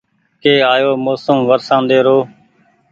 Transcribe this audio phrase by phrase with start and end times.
[0.41, 2.17] ڪي آيو موسم ورشاندي رو